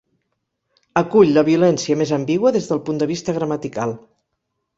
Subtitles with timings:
[1.01, 3.95] Acull la violència més ambigua des del punt de vista gramatical.